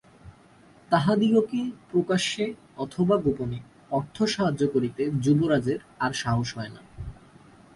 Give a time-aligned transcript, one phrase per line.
[0.91, 2.45] তাহাদিগকে প্রকাশ্যে
[2.77, 3.59] অথবা গােপনে
[3.91, 6.81] অর্থ সাহায্য করিতে যুবরাজের আর সাহস হয় না।